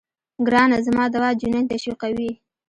[0.47, 2.31] ګرانه زما دوا جنين تشويقوي.